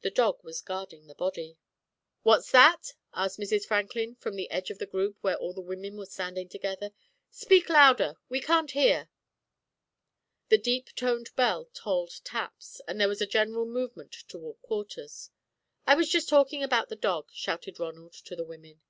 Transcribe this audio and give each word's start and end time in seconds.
The 0.00 0.10
dog 0.10 0.42
was 0.42 0.60
guarding 0.62 1.06
the 1.06 1.14
body." 1.14 1.56
"What's 2.24 2.50
that?" 2.50 2.94
asked 3.14 3.38
Mrs. 3.38 3.64
Franklin, 3.66 4.16
from 4.16 4.34
the 4.34 4.50
edge 4.50 4.68
of 4.70 4.78
the 4.78 4.84
group 4.86 5.16
where 5.20 5.36
all 5.36 5.52
the 5.54 5.60
women 5.60 5.96
were 5.96 6.06
standing 6.06 6.48
together. 6.48 6.90
"Speak 7.30 7.68
louder 7.68 8.16
we 8.28 8.40
can't 8.40 8.72
hear." 8.72 9.10
The 10.48 10.58
deep 10.58 10.92
toned 10.96 11.30
bell 11.36 11.66
tolled 11.72 12.14
taps, 12.24 12.80
and 12.88 13.00
there 13.00 13.06
was 13.06 13.20
a 13.20 13.26
general 13.26 13.64
movement 13.64 14.10
toward 14.26 14.60
quarters. 14.60 15.30
"I 15.86 15.94
was 15.94 16.08
just 16.10 16.28
talking 16.28 16.64
about 16.64 16.88
the 16.88 16.96
dog," 16.96 17.28
shouted 17.32 17.78
Ronald 17.78 18.14
to 18.24 18.34
the 18.34 18.44
women. 18.44 18.80